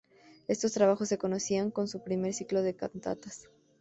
Estos 0.47 0.73
trabajos 0.73 1.09
se 1.09 1.19
conocían 1.19 1.69
como 1.69 1.85
su 1.85 2.03
primer 2.03 2.33
ciclo 2.33 2.63
de 2.63 2.75
cantatas. 2.75 3.49